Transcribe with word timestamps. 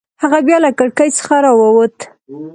هغه 0.23 0.39
بیا 0.47 0.57
له 0.65 0.71
کړکۍ 0.79 1.09
څخه 1.17 1.35
راووت. 1.45 1.95